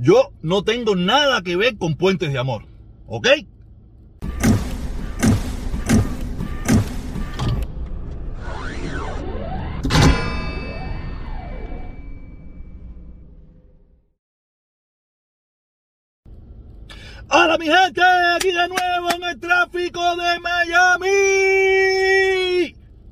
[0.00, 2.66] Yo no tengo nada que ver con puentes de amor.
[3.06, 3.26] ¿Ok?
[17.30, 18.00] Hola mi gente,
[18.36, 21.08] aquí de nuevo en el tráfico de Miami.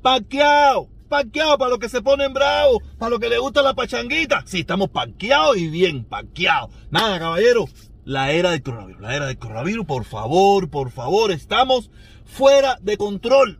[0.01, 4.43] Paqueado, paqueado para los que se ponen bravos, para los que les gusta la pachanguita.
[4.45, 6.71] Sí, estamos paqueados y bien paqueados.
[6.91, 7.65] Nada, caballero,
[8.05, 11.91] la era del coronavirus, la era del coronavirus, por favor, por favor, estamos
[12.25, 13.59] fuera de control.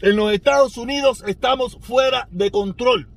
[0.00, 3.08] En los Estados Unidos estamos fuera de control.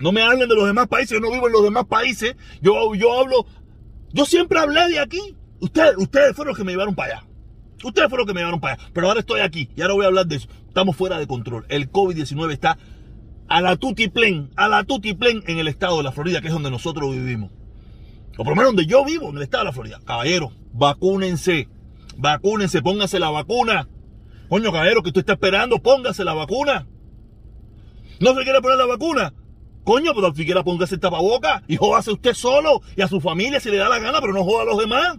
[0.00, 2.34] No me hablen de los demás países, yo no vivo en los demás países.
[2.62, 3.46] Yo, yo hablo,
[4.12, 5.36] yo siempre hablé de aquí.
[5.60, 7.26] Ustedes, ustedes fueron los que me llevaron para allá.
[7.84, 8.90] Ustedes fueron los que me llevaron para allá.
[8.92, 10.48] Pero ahora estoy aquí y ahora voy a hablar de eso.
[10.70, 11.66] Estamos fuera de control.
[11.68, 12.78] El COVID-19 está
[13.48, 16.70] a la tutiplén, a la tutiplén en el estado de la Florida, que es donde
[16.70, 17.50] nosotros vivimos.
[18.38, 20.00] O por lo menos donde yo vivo, en el estado de la Florida.
[20.04, 21.68] Caballero, vacúnense.
[22.18, 23.88] Vacúnense, pónganse la vacuna.
[24.48, 26.86] Coño, caballero, que usted está esperando, póngase la vacuna.
[28.20, 29.34] ¿No se quiere poner la vacuna?
[29.82, 33.72] Coño, pero siquiera póngase el tapaboca y jódase usted solo y a su familia si
[33.72, 35.18] le da la gana, pero no joda a los demás.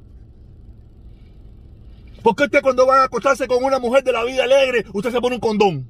[2.23, 5.11] ¿Por qué usted cuando va a acostarse con una mujer de la vida alegre, usted
[5.11, 5.89] se pone un condón?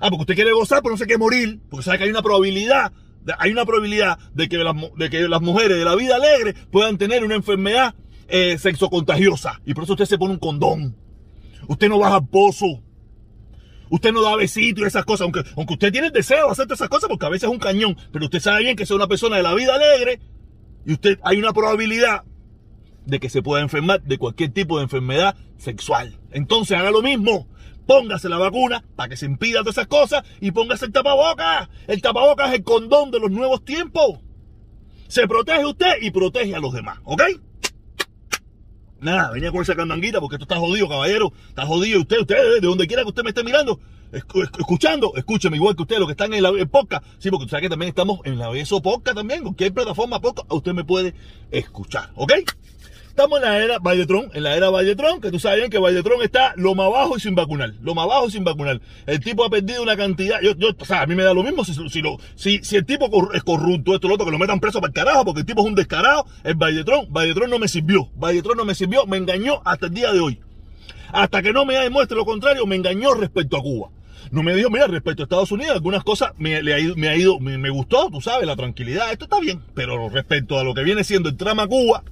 [0.00, 1.60] Ah, porque usted quiere gozar, pero no se quiere morir.
[1.70, 2.92] Porque sabe que hay una probabilidad,
[3.38, 6.98] hay una probabilidad de que las, de que las mujeres de la vida alegre puedan
[6.98, 7.94] tener una enfermedad
[8.28, 9.60] eh, sexocontagiosa.
[9.64, 10.96] Y por eso usted se pone un condón.
[11.68, 12.82] Usted no baja al pozo.
[13.88, 16.66] Usted no da besitos y esas cosas, aunque, aunque usted tiene el deseo de hacer
[16.70, 19.06] esas cosas, porque a veces es un cañón, pero usted sabe bien que es una
[19.06, 20.18] persona de la vida alegre
[20.84, 22.24] y usted hay una probabilidad
[23.06, 26.18] de que se pueda enfermar de cualquier tipo de enfermedad sexual.
[26.32, 27.48] Entonces haga lo mismo.
[27.86, 31.68] Póngase la vacuna para que se impida todas esas cosas y póngase el tapabocas.
[31.86, 34.18] El tapabocas es el condón de los nuevos tiempos.
[35.08, 37.22] Se protege usted y protege a los demás, ¿ok?
[38.98, 41.32] Nada, venía con esa candanguita porque esto está jodido, caballero.
[41.48, 43.78] Está jodido usted, usted, de donde quiera que usted me esté mirando,
[44.10, 47.04] escuchando, escúcheme igual que usted, los que están en la podcast.
[47.18, 50.50] Sí, porque usted sabe que también estamos en la ESO Podcast también, cualquier plataforma podcast,
[50.52, 51.14] usted me puede
[51.50, 52.32] escuchar, ¿ok?
[53.16, 56.20] Estamos en la era Valletron, en la era Valletron, que tú sabes bien que Valletron
[56.20, 58.78] está lo más bajo y sin vacunar, lo más bajo y sin vacunar.
[59.06, 61.64] El tipo ha perdido una cantidad, yo, o sea, a mí me da lo mismo
[61.64, 64.90] si, si, si, el tipo es corrupto, esto, lo otro, que lo metan preso para
[64.90, 68.54] el carajo, porque el tipo es un descarado, el Valletron, Valletron no me sirvió, Valletron
[68.54, 70.38] no me sirvió, me engañó hasta el día de hoy.
[71.10, 73.88] Hasta que no me demuestre lo contrario, me engañó respecto a Cuba.
[74.30, 77.16] No me dijo, mira, respecto a Estados Unidos, algunas cosas me, ha ido, me ha
[77.16, 80.82] ido, me gustó, tú sabes, la tranquilidad, esto está bien, pero respecto a lo que
[80.82, 82.02] viene siendo el trama Cuba,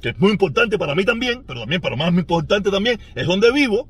[0.00, 3.52] que es muy importante para mí también, pero también para más importante también, es donde
[3.52, 3.88] vivo,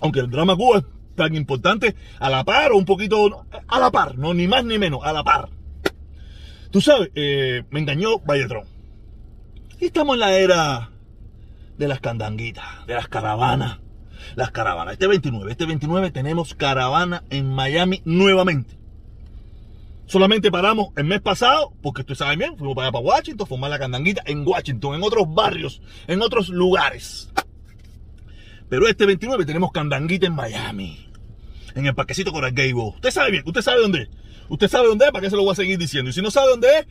[0.00, 0.84] aunque el drama Cuba es
[1.14, 4.78] tan importante a la par o un poquito a la par, no ni más ni
[4.78, 5.48] menos, a la par.
[6.70, 8.64] Tú sabes, eh, me engañó Valletrón.
[9.78, 10.90] Y estamos en la era
[11.76, 13.78] de las candanguitas, de las caravanas.
[14.36, 14.94] Las caravanas.
[14.94, 18.81] Este 29, este 29 tenemos caravana en Miami nuevamente.
[20.12, 23.70] Solamente paramos el mes pasado, porque ustedes saben bien, fuimos para allá para Washington, formar
[23.70, 27.30] la candanguita en Washington, en otros barrios, en otros lugares.
[28.68, 31.08] Pero este 29 tenemos candanguita en Miami,
[31.74, 32.92] en el parquecito Coral Gable.
[32.94, 34.08] Usted sabe bien, usted sabe dónde es.
[34.50, 36.10] Usted sabe dónde es, para qué se lo voy a seguir diciendo.
[36.10, 36.86] Y si no sabe dónde es.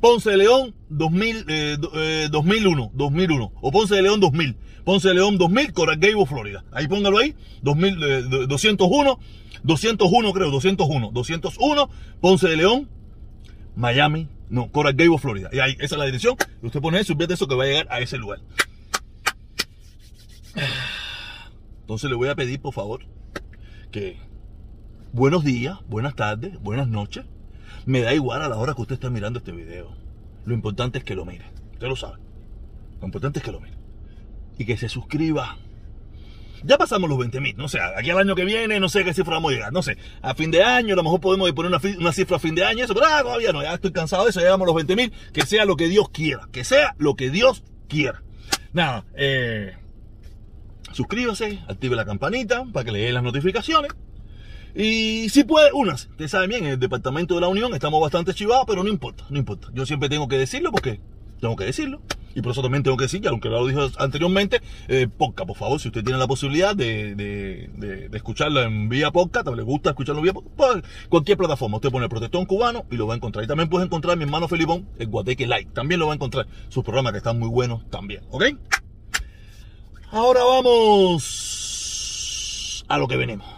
[0.00, 3.52] Ponce de León 2000, eh, 2001, 2001.
[3.60, 4.56] O Ponce de León 2000.
[4.84, 6.64] Ponce de León 2000, Coral Gable, Florida.
[6.72, 7.34] Ahí póngalo ahí.
[7.62, 9.18] 2000, eh, 201.
[9.62, 12.88] 201 creo, 201, 201, Ponce de León,
[13.76, 15.50] Miami, no, Coral Gables, Florida.
[15.52, 16.36] Y ahí, esa es la dirección.
[16.62, 18.40] Usted pone eso de eso que va a llegar a ese lugar.
[21.80, 23.06] Entonces le voy a pedir, por favor,
[23.90, 24.18] que
[25.12, 27.24] buenos días, buenas tardes, buenas noches.
[27.88, 29.96] Me da igual a la hora que usted está mirando este video.
[30.44, 31.46] Lo importante es que lo mire.
[31.72, 32.18] Usted lo sabe.
[33.00, 33.78] Lo importante es que lo mire.
[34.58, 35.56] Y que se suscriba
[36.64, 39.14] ya pasamos los 20 mil, no sé, aquí al año que viene, no sé qué
[39.14, 41.70] cifra vamos a llegar, no sé, a fin de año, a lo mejor podemos poner
[41.70, 44.30] una, cifra a fin de año, eso, pero ah, todavía no, ya estoy cansado de
[44.30, 47.14] eso, llegamos a los 20 mil, que sea lo que Dios quiera, que sea lo
[47.14, 48.24] que Dios quiera.
[48.72, 49.76] Nada, eh,
[50.90, 53.92] suscríbase, active la campanita para que le den las notificaciones.
[54.74, 56.06] Y si puede, unas.
[56.10, 59.24] Usted sabe bien, en el Departamento de la Unión estamos bastante chivados, pero no importa,
[59.30, 59.68] no importa.
[59.74, 61.00] Yo siempre tengo que decirlo porque
[61.40, 62.00] tengo que decirlo.
[62.34, 65.56] Y por eso también tengo que decir, que aunque lo dije anteriormente, eh, podcast, por
[65.56, 69.90] favor, si usted tiene la posibilidad de, de, de, escucharlo en vía podcast, le gusta
[69.90, 73.44] escucharlo vía podcast, pues, cualquier plataforma, usted pone Protestón Cubano y lo va a encontrar.
[73.44, 76.46] Y también puede encontrar mi hermano Felipón, el Guateque Light, también lo va a encontrar.
[76.68, 78.44] Sus programas que están muy buenos también, ¿ok?
[80.12, 81.24] Ahora vamos
[82.88, 83.57] a lo que venimos.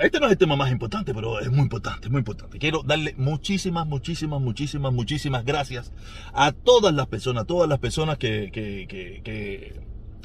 [0.00, 2.58] Este no es el tema más importante, pero es muy importante, muy importante.
[2.58, 5.92] Quiero darle muchísimas, muchísimas, muchísimas, muchísimas gracias
[6.32, 8.50] a todas las personas, todas las personas que,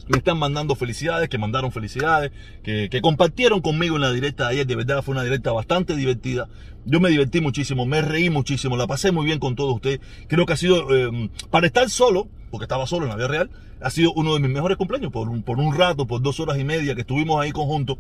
[0.08, 2.32] me están mandando felicidades, que mandaron felicidades,
[2.64, 4.68] que, compartieron conmigo en la directa de ayer.
[4.68, 6.48] De verdad fue una directa bastante divertida.
[6.86, 10.00] Yo me divertí muchísimo, me reí muchísimo, la pasé muy bien con todos ustedes.
[10.28, 13.50] Creo que ha sido, eh, para estar solo, porque estaba solo en la vida real,
[13.82, 16.58] ha sido uno de mis mejores cumpleaños, por un, por un rato, por dos horas
[16.58, 17.98] y media que estuvimos ahí conjuntos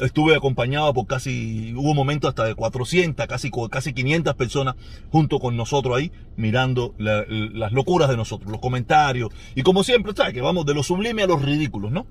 [0.00, 4.76] estuve acompañado por casi, hubo momentos hasta de 400, casi, casi 500 personas
[5.10, 9.30] junto con nosotros ahí, mirando las locuras de nosotros, los comentarios.
[9.54, 10.34] Y como siempre, ¿sabes?
[10.34, 12.06] Que vamos de lo sublime a los ridículos, ¿no?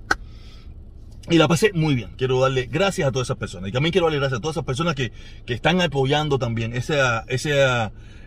[1.28, 2.10] Y la pasé muy bien.
[2.16, 3.68] Quiero darle gracias a todas esas personas.
[3.68, 5.12] Y también quiero darle gracias a todas esas personas que,
[5.46, 6.98] que están apoyando también ese,
[7.28, 7.62] ese,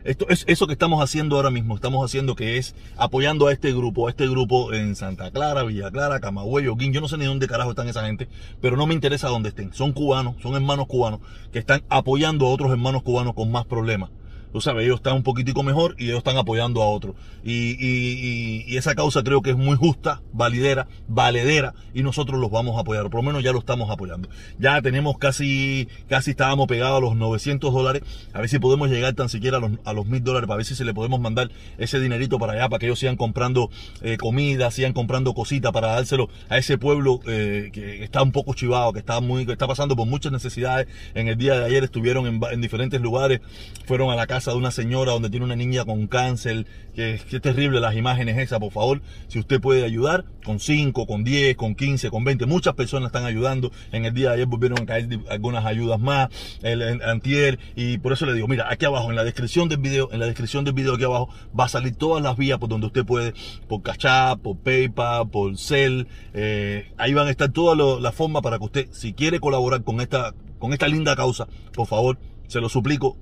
[0.04, 1.76] esto es eso que estamos haciendo ahora mismo.
[1.76, 5.92] Estamos haciendo que es apoyando a este grupo, a este grupo en Santa Clara, Villa
[5.92, 6.94] Clara, Camagüey, Oguín.
[6.94, 8.28] Yo no sé ni dónde carajo están esa gente,
[8.62, 9.74] pero no me interesa dónde estén.
[9.74, 11.20] Son cubanos, son hermanos cubanos
[11.52, 14.10] que están apoyando a otros hermanos cubanos con más problemas
[14.54, 17.16] tú sabes, ellos están un poquitico mejor y ellos están apoyando a otros.
[17.44, 22.82] Y, esa causa creo que es muy justa, validera, valedera, y nosotros los vamos a
[22.82, 24.30] apoyar, por lo menos ya lo estamos apoyando.
[24.60, 28.04] Ya tenemos casi, casi estábamos pegados a los 900 dólares,
[28.34, 30.66] a ver si podemos llegar tan siquiera a los, a los 1000 dólares, para ver
[30.66, 33.70] si se le podemos mandar ese dinerito para allá, para que ellos sigan comprando
[34.02, 38.54] eh, comida, sigan comprando cositas, para dárselo a ese pueblo eh, que está un poco
[38.54, 40.88] chivado, que está, muy, que está pasando por muchas necesidades.
[41.16, 43.42] En el día de ayer estuvieron en diferentes lugares,
[43.86, 47.42] fueron a la casa de una señora donde tiene una niña con cáncer, que, es
[47.42, 51.76] terrible las imágenes esas, por favor, si usted puede ayudar, con 5, con 10, con
[51.76, 55.08] 15, con 20, muchas personas están ayudando, en el día de ayer volvieron a caer
[55.30, 56.30] algunas ayudas más,
[56.62, 60.10] el, antier, y por eso le digo, mira, aquí abajo, en la descripción del video,
[60.12, 62.88] en la descripción del video aquí abajo, va a salir todas las vías por donde
[62.88, 63.34] usted puede,
[63.68, 68.58] por Cachap, por PayPal, por Cell, eh, ahí van a estar todas las formas para
[68.58, 72.18] que usted, si quiere colaborar con esta, con esta linda causa, por favor,
[72.48, 73.18] se lo suplico,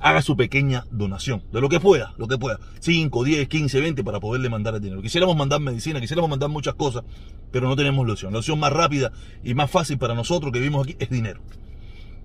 [0.00, 4.04] haga su pequeña donación, de lo que pueda, lo que pueda, 5, 10, 15, 20
[4.04, 5.02] para poderle mandar el dinero.
[5.02, 7.04] Quisiéramos mandar medicina, quisiéramos mandar muchas cosas,
[7.50, 8.32] pero no tenemos la opción.
[8.32, 9.12] La opción más rápida
[9.42, 11.40] y más fácil para nosotros que vivimos aquí es dinero.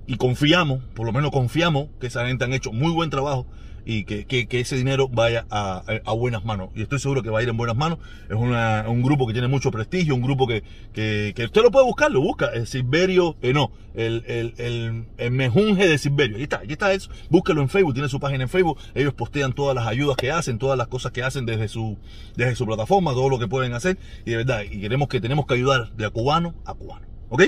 [0.07, 3.45] Y confiamos, por lo menos confiamos que esa gente han hecho muy buen trabajo
[3.85, 6.69] y que, que, ese dinero vaya a, a, buenas manos.
[6.75, 7.99] Y estoy seguro que va a ir en buenas manos.
[8.29, 11.71] Es una, un grupo que tiene mucho prestigio, un grupo que, que, que usted lo
[11.71, 12.47] puede buscar, lo busca.
[12.47, 16.37] El Silverio, eh, no, el, el, el, el, mejunje de Silverio.
[16.37, 17.09] Ahí está, ahí está eso.
[17.29, 18.79] Búsquelo en Facebook, tiene su página en Facebook.
[18.95, 21.97] Ellos postean todas las ayudas que hacen, todas las cosas que hacen desde su,
[22.35, 23.97] desde su plataforma, todo lo que pueden hacer.
[24.25, 27.07] Y de verdad, y queremos que tenemos que ayudar de cubano a cubano.
[27.29, 27.43] ¿Ok?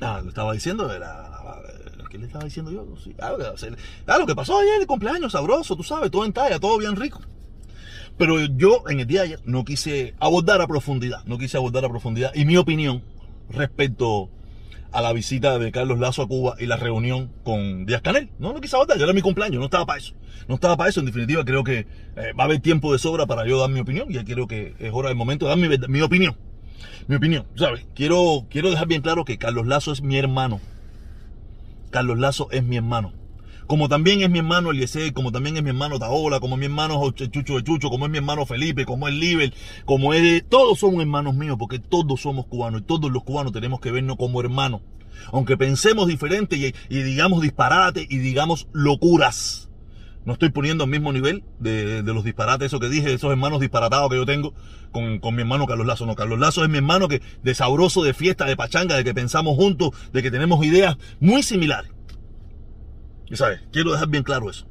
[0.00, 1.37] Ah, lo estaba diciendo, era
[2.08, 2.86] ¿Qué le estaba diciendo yo?
[3.02, 6.78] Sí, ah, lo que pasó ayer, el cumpleaños, sabroso, tú sabes, todo en talla, todo
[6.78, 7.20] bien rico.
[8.16, 11.84] Pero yo en el día de ayer no quise abordar a profundidad, no quise abordar
[11.84, 12.34] a profundidad.
[12.34, 13.02] Y mi opinión
[13.50, 14.30] respecto
[14.90, 18.30] a la visita de Carlos Lazo a Cuba y la reunión con Díaz Canel.
[18.38, 20.14] No, no quise abordar, ya era mi cumpleaños, no estaba para eso.
[20.48, 21.80] No estaba para eso, en definitiva creo que
[22.16, 24.08] eh, va a haber tiempo de sobra para yo dar mi opinión.
[24.08, 26.36] Ya creo que es hora del momento de dar mi, mi opinión.
[27.06, 27.86] Mi opinión, ¿sabes?
[27.94, 30.60] Quiero, quiero dejar bien claro que Carlos Lazo es mi hermano
[31.90, 33.12] Carlos Lazo es mi hermano.
[33.66, 37.10] Como también es mi hermano Eliezer, como también es mi hermano Taola, como mi hermano
[37.10, 39.52] Chucho de Chucho, como es mi hermano Felipe, como es Liber,
[39.84, 40.48] como es...
[40.48, 44.16] Todos somos hermanos míos porque todos somos cubanos y todos los cubanos tenemos que vernos
[44.16, 44.80] como hermanos.
[45.32, 49.67] Aunque pensemos diferente y, digamos disparate y digamos locuras.
[50.28, 54.10] No estoy poniendo al mismo nivel de, los disparates, eso que dije, esos hermanos disparatados
[54.10, 54.52] que yo tengo
[54.92, 56.04] con, con, mi hermano Carlos Lazo.
[56.04, 59.14] No, Carlos Lazo es mi hermano que de sabroso, de fiesta, de pachanga, de que
[59.14, 61.90] pensamos juntos, de que tenemos ideas muy similares.
[63.30, 64.66] Y sabes, quiero dejar bien claro eso.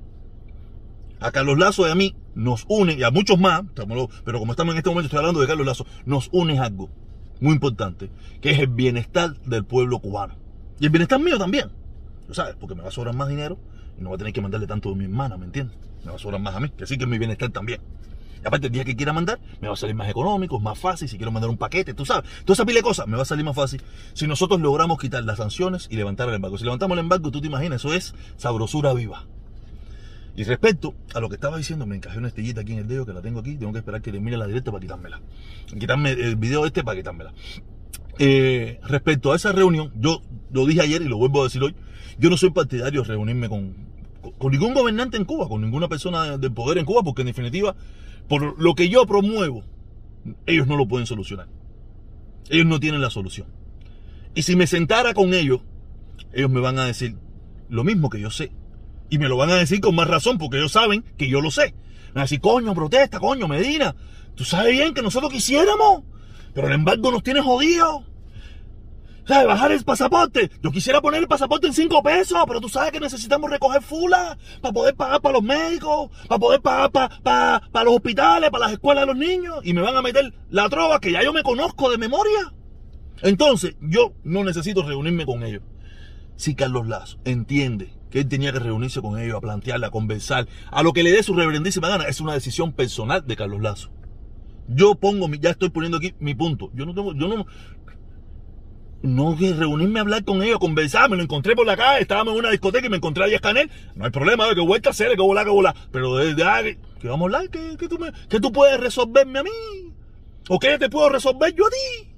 [1.19, 4.75] A Carlos Lazo y a mí nos une, y a muchos más, pero como estamos
[4.75, 6.91] en este momento, estoy hablando de Carlos Lazo, nos une algo
[7.39, 8.11] muy importante,
[8.41, 10.35] que es el bienestar del pueblo cubano.
[10.79, 11.71] Y el bienestar mío también.
[12.29, 12.55] ¿Sabes?
[12.59, 13.57] Porque me va a sobrar más dinero
[13.99, 15.77] no voy a tener que mandarle tanto a mi hermana, ¿me entiendes?
[16.03, 17.81] Me va a sobrar más a mí, que sí que es mi bienestar también.
[18.43, 21.09] Y aparte, el día que quiera mandar, me va a salir más económico, más fácil.
[21.09, 22.29] Si quiero mandar un paquete, tú sabes.
[22.45, 23.81] Toda esa pila de cosas me va a salir más fácil
[24.13, 26.57] si nosotros logramos quitar las sanciones y levantar el embargo.
[26.57, 29.25] Si levantamos el embargo, tú te imaginas, eso es sabrosura viva.
[30.35, 33.07] Y respecto a lo que estaba diciendo, me encajé una estrellita aquí en el dedo
[33.07, 33.55] que la tengo aquí.
[33.55, 35.19] Tengo que esperar que termine la directa para quitármela.
[35.79, 37.33] Quitarme el video este para quitármela.
[38.19, 41.75] Eh, respecto a esa reunión, yo lo dije ayer y lo vuelvo a decir hoy.
[42.19, 43.75] Yo no soy partidario de reunirme con,
[44.37, 47.75] con ningún gobernante en Cuba, con ninguna persona del poder en Cuba, porque en definitiva,
[48.27, 49.63] por lo que yo promuevo,
[50.45, 51.47] ellos no lo pueden solucionar.
[52.49, 53.47] Ellos no tienen la solución.
[54.35, 55.61] Y si me sentara con ellos,
[56.33, 57.15] ellos me van a decir
[57.69, 58.51] lo mismo que yo sé.
[59.09, 61.51] Y me lo van a decir con más razón, porque ellos saben que yo lo
[61.51, 61.73] sé.
[62.07, 63.95] Me van a decir, coño, protesta, coño, Medina.
[64.35, 66.03] Tú sabes bien que nosotros quisiéramos,
[66.53, 68.03] pero el embargo nos tiene jodidos.
[69.27, 70.49] Sea, bajar el pasaporte.
[70.61, 74.37] Yo quisiera poner el pasaporte en 5 pesos, pero tú sabes que necesitamos recoger fula
[74.61, 78.73] para poder pagar para los médicos, para poder pagar para, para, los hospitales, para las
[78.73, 79.59] escuelas de los niños.
[79.63, 82.53] Y me van a meter la trova que ya yo me conozco de memoria.
[83.21, 85.63] Entonces, yo no necesito reunirme con ellos.
[86.35, 90.47] Si Carlos Lazo entiende que él tenía que reunirse con ellos, a plantearle, a conversar,
[90.71, 93.89] a lo que le dé su reverendísima gana, es una decisión personal de Carlos Lazo.
[94.69, 96.71] Yo pongo, ya estoy poniendo aquí mi punto.
[96.73, 97.45] Yo no tengo, yo no,
[99.01, 102.33] no que reunirme a hablar con ellos, conversar, me lo encontré por la calle, estábamos
[102.33, 103.41] en una discoteca y me encontré a Díaz
[103.95, 107.07] no hay problema, que vuelta a hacer, que volar, que volar, pero desde ahí, que
[107.07, 109.49] vamos a hablar, que, tú me, que tú puedes resolverme a mí,
[110.49, 112.13] o que te puedo resolver yo a ti.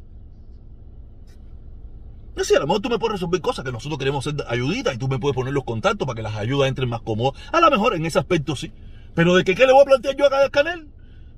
[2.30, 4.96] Es decir, a lo mejor tú me puedes resolver cosas que nosotros queremos hacer ayuditas
[4.96, 7.42] y tú me puedes poner los contactos para que las ayudas entren más cómodas.
[7.52, 8.72] A lo mejor en ese aspecto sí.
[9.14, 10.88] Pero de que qué le voy a plantear yo a cada canel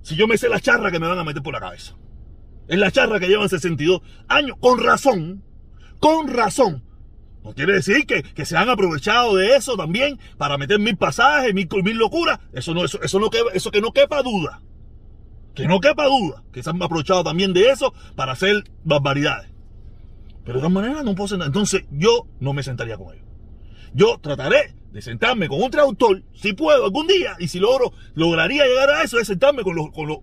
[0.03, 1.95] si yo me sé la charra que me van a meter por la cabeza.
[2.71, 3.99] Es la charra que llevan 62
[4.29, 5.43] años, con razón,
[5.99, 6.81] con razón.
[7.43, 11.53] No quiere decir que, que, se han aprovechado de eso también para meter mil pasajes,
[11.53, 12.39] mil, mil locuras.
[12.53, 13.19] Eso no, eso, eso
[13.53, 14.61] eso que no quepa duda.
[15.53, 16.45] Que no quepa duda.
[16.53, 19.51] Que se han aprovechado también de eso para hacer barbaridades.
[20.45, 21.47] Pero de todas maneras no puedo sentar.
[21.47, 23.27] Entonces yo no me sentaría con ellos.
[23.93, 28.65] Yo trataré de sentarme con un traductor, si puedo algún día, y si logro, lograría
[28.65, 30.17] llegar a eso, de sentarme con los, con los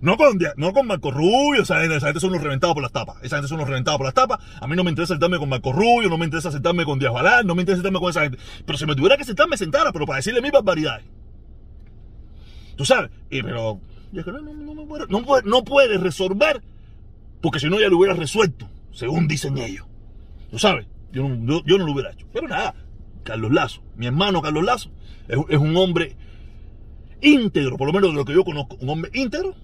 [0.00, 2.92] no con, no con Marco Rubio, esa gente, esa gente son los reventados por las
[2.92, 5.38] tapas, esa gente son los reventados por las tapas, a mí no me interesa sentarme
[5.38, 8.10] con Marco Rubio, no me interesa sentarme con Díaz Balán, no me interesa sentarme con
[8.10, 11.06] esa gente, pero si me tuviera que sentarme, sentara, pero para decirle mis barbaridades.
[12.76, 13.80] Tú sabes, y pero,
[14.12, 16.62] no, no, no, puede, no, no puede resolver,
[17.40, 19.86] porque si no ya lo hubiera resuelto, según dicen ellos.
[20.52, 22.74] Tú sabes, yo no lo hubiera hecho, pero nada,
[23.24, 24.90] Carlos Lazo, mi hermano Carlos Lazo,
[25.28, 26.16] es, un hombre
[27.20, 29.54] íntegro, por lo menos de lo que yo conozco, un hombre íntegro,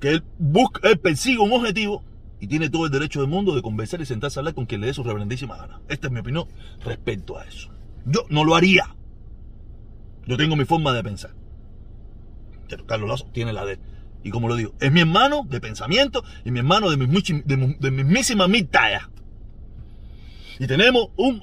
[0.00, 2.02] que él busca, él persigue un objetivo
[2.40, 4.80] y tiene todo el derecho del mundo de conversar y sentarse a hablar con quien
[4.80, 5.80] le dé su reverendísima gana.
[5.88, 6.48] Esta es mi opinión
[6.82, 7.70] respecto a eso.
[8.06, 8.96] Yo no lo haría.
[10.26, 11.34] Yo tengo mi forma de pensar.
[12.68, 13.80] Pero Carlos Lazo tiene la de él.
[14.22, 17.90] Y como lo digo, es mi hermano de pensamiento y mi hermano de, de, de
[17.90, 19.00] mismísima mitad.
[20.60, 21.40] Y tenemos un,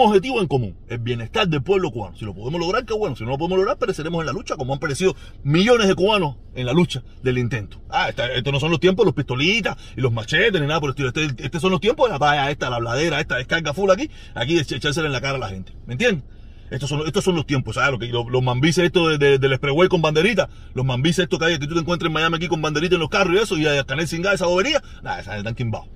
[0.00, 2.16] objetivo en común, el bienestar del pueblo cubano.
[2.16, 3.14] Si lo podemos lograr, qué bueno.
[3.14, 6.36] Si no lo podemos lograr, pereceremos en la lucha, como han perecido millones de cubanos
[6.54, 7.82] en la lucha del intento.
[7.90, 10.88] Ah, estos no son los tiempos de los pistolitas y los machetes ni nada por
[10.88, 11.08] el estilo.
[11.08, 14.08] Estos este son los tiempos de la talla esta, la bladera, esta descarga full aquí,
[14.34, 15.74] aquí de echársela en la cara a la gente.
[15.84, 16.24] ¿Me entiendes?
[16.70, 17.90] Estos son, estos son los tiempos, ¿sabes?
[17.90, 21.66] Lo que, los, mambices estos del expressway con banderita, los mambices estos que hay, que
[21.66, 23.84] tú te encuentres en Miami aquí con banderita en los carros y eso, y a
[23.84, 25.88] Canel sin esa bobería, nada, esa están quimbados.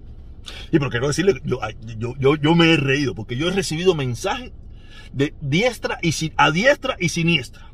[0.71, 1.61] Y pero quiero decirle, yo,
[2.19, 4.53] yo, yo, me he reído porque yo he recibido mensajes
[5.13, 7.69] de diestra y a diestra y siniestra.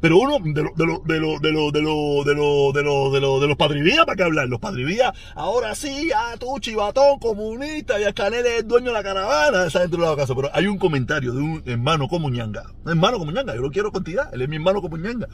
[0.00, 3.20] Pero uno de los de los de los de los de los de los de
[3.20, 8.10] los de los para qué hablar, los padrivías, ahora sí, a tu chivatón comunista y
[8.14, 10.34] Canel es el dueño de la caravana, esa dentro de la casa.
[10.34, 13.92] Pero hay un comentario de un hermano como ñanga, hermano como ñanga, yo lo quiero
[13.92, 15.28] cantidad, él es mi hermano como ñanga.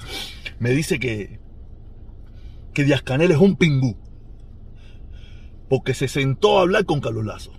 [0.58, 1.38] Me dice que
[2.74, 3.96] que Díaz Canel es un pingú
[5.68, 7.52] porque se sentó a hablar con Carlos Lazo.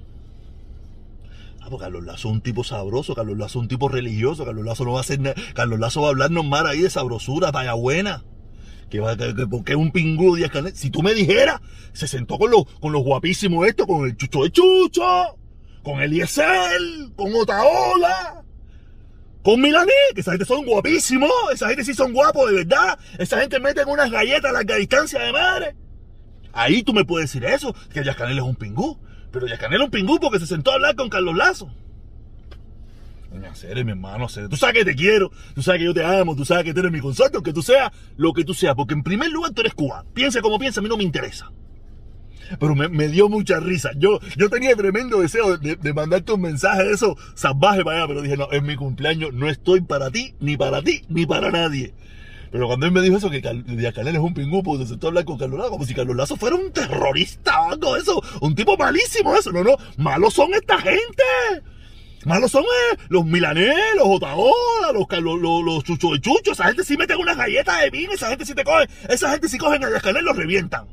[1.61, 4.65] Ah, pues Carlos Lazo es un tipo sabroso, Carlos Lazo es un tipo religioso, Carlos
[4.65, 7.51] Lazo no va a hacer nada, Carlos Lazo va a hablarnos más ahí de sabrosura,
[7.51, 8.23] talla buena.
[8.89, 10.73] Que, va, que, porque es un pingú Díaz Canel.
[10.73, 11.59] Si tú me dijeras,
[11.91, 15.37] se sentó con los, con los guapísimos estos, con el Chucho de Chucho,
[15.83, 16.79] con Eliezer,
[17.17, 18.45] con Otaola,
[19.43, 23.41] con Milaní, que esa gente son guapísimos, esa gente sí son guapos de verdad, esa
[23.41, 25.75] gente mete en unas galletas a larga distancia de madre.
[26.57, 28.97] Ahí tú me puedes decir eso, que Yascanel es un pingú.
[29.31, 31.69] Pero Yascanel es un pingú porque se sentó a hablar con Carlos Lazo.
[33.31, 34.49] Doña Cere, mi hermano, Cere.
[34.49, 36.79] Tú sabes que te quiero, tú sabes que yo te amo, tú sabes que tú
[36.79, 38.73] eres mi consorte, que tú seas lo que tú seas.
[38.73, 40.09] Porque en primer lugar tú eres cubano.
[40.15, 41.51] Piensa como piensa, a mí no me interesa.
[42.59, 43.91] Pero me, dio mucha risa.
[43.95, 48.21] Yo, yo tenía tremendo deseo de, mandarte un mensaje de eso salvaje para allá, pero
[48.23, 51.93] dije, no, es mi cumpleaños, no estoy para ti, ni para ti, ni para nadie.
[52.51, 55.09] Pero cuando él me dijo eso, que Canel es un pingú, pues se sentó a
[55.09, 58.21] hablar con Carlos Lazo, como si Carlos Lazo fuera un terrorista o algo eso.
[58.41, 59.51] Un tipo malísimo eso.
[59.51, 61.23] No, no, malos son esta gente.
[62.25, 66.51] Malos son eh, los milanés, los Otaola, los, los, los, chucho de chucho.
[66.53, 68.87] Esa gente sí mete una galleta de vino, esa gente sí te coge.
[69.09, 70.87] Esa gente sí cogen a Díaz Canel, los revientan.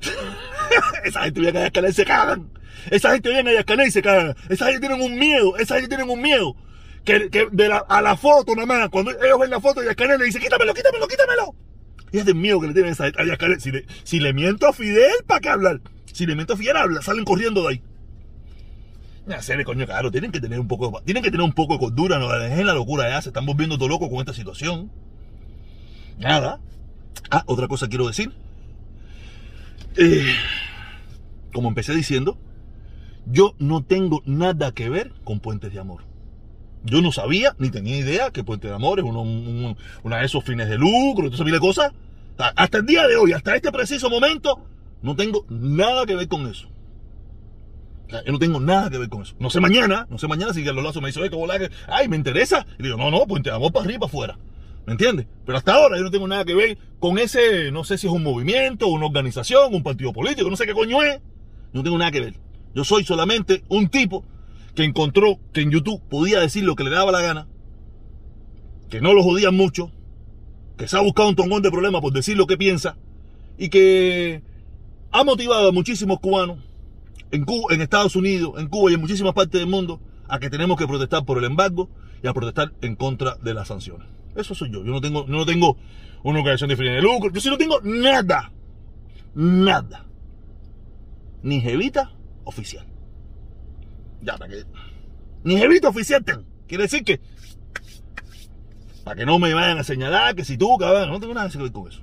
[1.04, 2.50] esa gente viene a Díaz y se cagan.
[2.90, 4.36] Esa gente viene a Díaz y se cagan.
[4.48, 6.56] Esa gente tienen un miedo, esa gente tienen un miedo
[7.04, 10.26] que, de la, a la foto nada más, cuando ellos ven la foto, Canel le
[10.26, 11.54] dice, quítamelo, quítamelo, quítamelo.
[12.12, 13.60] Y es de miedo que le tienen a Canel.
[13.60, 15.80] Si le, si le miento a Fidel, ¿para qué hablar?
[16.12, 17.82] Si le miento a Fidel, habla, salen corriendo de ahí.
[19.34, 22.18] Hacerle coño, claro, tienen que tener un poco, tienen que tener un poco de cordura,
[22.18, 24.90] no dejen la locura ya, se están volviendo todo locos con esta situación.
[26.18, 26.60] Nada.
[27.30, 28.32] Ah, otra cosa quiero decir.
[29.96, 30.34] Eh,
[31.52, 32.38] como empecé diciendo,
[33.26, 36.09] yo no tengo nada que ver con Puentes de Amor.
[36.84, 40.26] Yo no sabía ni tenía idea que Puente de Amor es uno, un- una de
[40.26, 41.92] esos fines de lucro, entonces mil cosas.
[42.34, 44.60] O sea, Hasta el día de hoy, hasta este preciso momento,
[45.02, 46.68] no tengo nada que ver con eso.
[48.26, 49.34] Yo no tengo nada que ver con eso.
[49.38, 51.70] No sé mañana, no sé mañana si Carlos Lazo me dice, oye, ¿cómo la que-
[51.86, 52.66] Ay, me interesa.
[52.78, 54.38] Y digo, no, no, Puente de Amor para arriba y para afuera.
[54.86, 55.26] ¿Me entiendes?
[55.46, 58.12] Pero hasta ahora yo no tengo nada que ver con ese, no sé si es
[58.12, 61.20] un movimiento, una organización, un partido político, no sé qué coño es.
[61.72, 62.34] No tengo nada que ver.
[62.74, 64.24] Yo soy solamente un tipo
[64.74, 67.48] que encontró que en YouTube podía decir lo que le daba la gana,
[68.88, 69.90] que no lo jodían mucho,
[70.76, 72.96] que se ha buscado un tongón de problemas por decir lo que piensa
[73.58, 74.42] y que
[75.12, 76.58] ha motivado a muchísimos cubanos
[77.30, 80.50] en, Cuba, en Estados Unidos, en Cuba y en muchísimas partes del mundo a que
[80.50, 81.90] tenemos que protestar por el embargo
[82.22, 84.06] y a protestar en contra de las sanciones.
[84.36, 84.84] Eso soy yo.
[84.84, 85.76] Yo no tengo, no tengo
[86.22, 87.30] una organización de fines de lucro.
[87.32, 88.52] Yo sí no tengo nada.
[89.34, 90.06] Nada.
[91.42, 92.12] Ni jevita
[92.44, 92.86] oficial.
[94.22, 94.64] Ya, para que.
[95.44, 96.44] Ni jevita oficial tengo.
[96.66, 97.20] Quiere decir que.
[99.04, 101.58] Para que no me vayan a señalar que si tú, cabrón, no tengo nada que
[101.58, 102.00] ver con eso.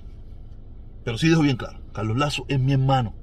[1.03, 1.79] Pero sí dejo bien claro.
[1.93, 3.13] Carlos Lazo es mi hermano.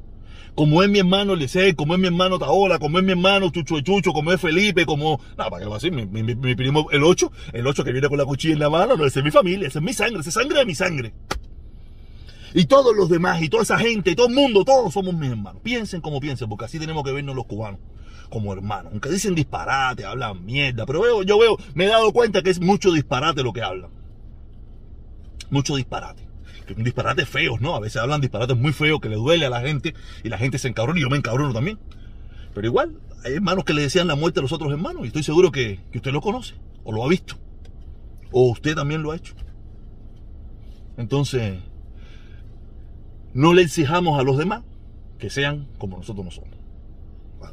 [0.55, 3.81] Como es mi hermano Licey, como es mi hermano Taola, como es mi hermano Chucho
[3.81, 5.21] Chucho, como es Felipe, como.
[5.37, 7.91] No, para que lo va a decir, mi, mi- primo, el 8, el 8 que
[7.93, 9.93] viene con la cuchilla en la mano, no, ese es mi familia, ese es mi
[9.93, 11.13] sangre, ese es sangre de mi sangre.
[12.55, 15.29] Y todos los demás, y toda esa gente, y todo el mundo, todos somos mis
[15.29, 15.61] hermanos.
[15.65, 17.81] Piensen como piensen, porque así tenemos que vernos los cubanos,
[18.29, 18.93] como hermanos.
[18.93, 22.61] Aunque dicen disparate, hablan mierda, pero veo, yo veo, me he dado cuenta que es
[22.61, 23.91] mucho disparate lo que hablan.
[25.51, 26.27] Mucho disparate.
[26.67, 27.75] Que un disparate feos, ¿no?
[27.75, 30.59] A veces hablan disparates muy feos que le duele a la gente y la gente
[30.59, 31.79] se encabrona y yo me encabrono también.
[32.55, 35.23] Pero igual, hay hermanos que le decían la muerte a los otros hermanos y estoy
[35.23, 36.55] seguro que, que usted lo conoce
[36.85, 37.37] o lo ha visto.
[38.31, 39.35] O usted también lo ha hecho.
[40.97, 41.59] Entonces,
[43.35, 44.63] no le exijamos a los demás
[45.19, 46.54] que sean como nosotros no somos.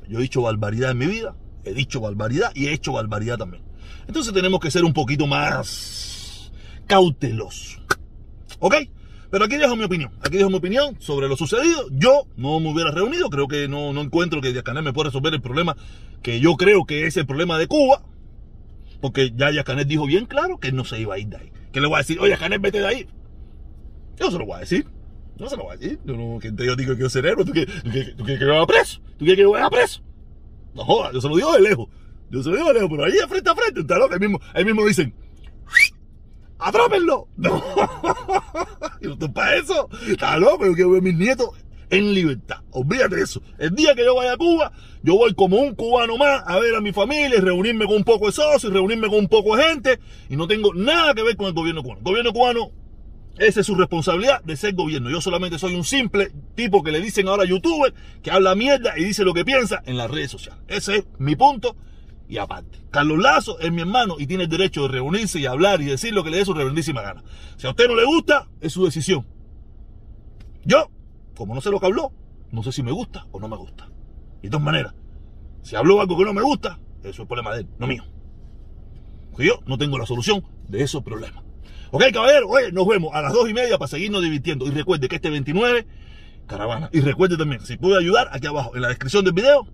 [0.07, 3.63] Yo he dicho barbaridad en mi vida, he dicho barbaridad y he hecho barbaridad también.
[4.07, 6.51] Entonces tenemos que ser un poquito más
[6.87, 7.81] cautelosos.
[8.59, 8.75] ¿Ok?
[9.29, 10.11] Pero aquí dejo mi opinión.
[10.21, 11.87] Aquí dejo mi opinión sobre lo sucedido.
[11.91, 13.29] Yo no me hubiera reunido.
[13.29, 15.77] Creo que no, no encuentro que Díaz me pueda resolver el problema
[16.21, 18.03] que yo creo que es el problema de Cuba.
[18.99, 21.51] Porque ya Díaz dijo bien claro que no se iba a ir de ahí.
[21.71, 23.07] Que le voy a decir, oye, Canel, vete de ahí.
[24.17, 24.85] Yo se lo voy a decir.
[25.41, 25.99] No se lo voy a decir.
[26.05, 27.43] Yo no, que yo digo que yo soy héroe.
[27.43, 28.99] ¿Tú quieres, tú quieres- que yo vaya preso?
[29.17, 30.01] ¿Tú quieres que yo vaya preso?
[30.75, 31.87] No jodas, yo se lo digo de lejos.
[32.29, 33.93] Yo se lo digo de lejos, pero ahí frente a frente.
[34.13, 35.13] Ahí mismo, ahí mismo dicen,
[36.59, 37.27] ¡atrápenlo!
[37.37, 37.61] No.
[39.01, 39.89] Yo estoy para eso.
[40.07, 41.49] Está loco, yo quiero ver a mis nietos
[41.89, 42.57] en libertad.
[42.71, 43.41] Olvídate de eso.
[43.57, 46.75] El día que yo vaya a Cuba, yo voy como un cubano más a ver
[46.75, 49.63] a mi familia, y reunirme con un poco de socios, reunirme con un poco de
[49.63, 49.99] gente,
[50.29, 51.99] y no tengo nada que ver con el gobierno cubano.
[51.99, 52.71] El gobierno cubano,
[53.37, 55.09] esa es su responsabilidad de ser gobierno.
[55.09, 59.03] Yo solamente soy un simple tipo que le dicen ahora youtuber, que habla mierda y
[59.03, 60.61] dice lo que piensa en las redes sociales.
[60.67, 61.75] Ese es mi punto.
[62.27, 65.81] Y aparte, Carlos Lazo es mi hermano y tiene el derecho de reunirse y hablar
[65.81, 67.23] y decir lo que le dé su reverendísima gana.
[67.57, 69.25] Si a usted no le gusta, es su decisión.
[70.63, 70.89] Yo,
[71.35, 72.13] como no sé lo que habló,
[72.51, 73.89] no sé si me gusta o no me gusta.
[74.41, 74.93] Y de todas maneras,
[75.61, 78.03] si habló algo que no me gusta, eso es problema de él, no mío.
[79.31, 81.43] Porque yo no tengo la solución de esos problemas.
[81.91, 84.65] Ok, caballero, oye, nos vemos a las dos y media para seguirnos divirtiendo.
[84.65, 85.85] Y recuerde que este 29,
[86.47, 86.89] caravana.
[86.93, 89.67] Y recuerde también, si puede ayudar, aquí abajo en la descripción del video,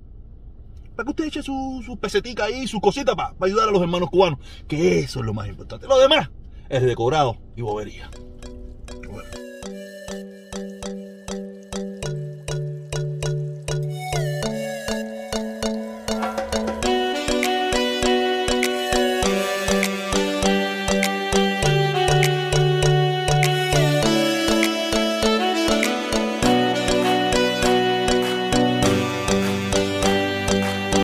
[0.95, 3.81] para que usted eche su, su pesetica ahí, su cosita para, para ayudar a los
[3.83, 4.39] hermanos cubanos.
[4.67, 5.85] Que eso es lo más importante.
[5.87, 6.31] Lo demás
[6.69, 8.09] es decorado y bobería.